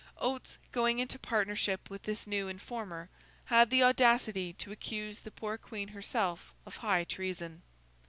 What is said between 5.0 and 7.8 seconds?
the poor Queen herself of high treason.